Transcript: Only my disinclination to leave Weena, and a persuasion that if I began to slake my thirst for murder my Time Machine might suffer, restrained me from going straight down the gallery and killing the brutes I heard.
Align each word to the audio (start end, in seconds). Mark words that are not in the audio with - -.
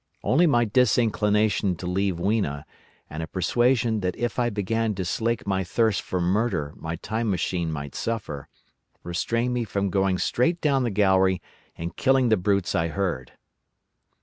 Only 0.23 0.47
my 0.47 0.65
disinclination 0.65 1.75
to 1.75 1.85
leave 1.85 2.19
Weena, 2.19 2.65
and 3.07 3.21
a 3.21 3.27
persuasion 3.27 3.99
that 3.99 4.15
if 4.15 4.39
I 4.39 4.49
began 4.49 4.95
to 4.95 5.05
slake 5.05 5.45
my 5.45 5.63
thirst 5.63 6.01
for 6.01 6.19
murder 6.19 6.73
my 6.75 6.95
Time 6.95 7.29
Machine 7.29 7.71
might 7.71 7.93
suffer, 7.93 8.47
restrained 9.03 9.53
me 9.53 9.63
from 9.63 9.91
going 9.91 10.17
straight 10.17 10.59
down 10.59 10.81
the 10.81 10.89
gallery 10.89 11.39
and 11.77 11.95
killing 11.95 12.29
the 12.29 12.37
brutes 12.37 12.73
I 12.73 12.87
heard. 12.87 13.33